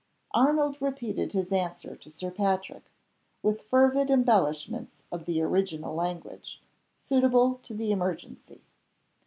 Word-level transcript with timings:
Arnold 0.33 0.77
repeated 0.81 1.33
his 1.33 1.51
answer 1.51 1.95
to 1.95 2.09
Sir 2.09 2.31
Patrick, 2.31 2.85
with 3.43 3.61
fervid 3.61 4.09
embellishments 4.09 5.03
of 5.11 5.25
the 5.25 5.43
original 5.43 5.93
language, 5.93 6.59
suitable 6.97 7.59
to 7.61 7.75
the 7.75 7.91
emergency. 7.91 8.63